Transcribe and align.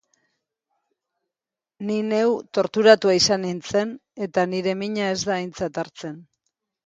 Ni 1.89 1.97
neu 2.07 2.31
torturatua 2.59 3.15
izan 3.19 3.45
nintzen 3.47 3.93
eta 4.27 4.47
nire 4.55 4.75
mina 4.79 5.11
ez 5.11 5.19
da 5.31 5.35
aintzat 5.37 5.79
hartzen. 5.83 6.19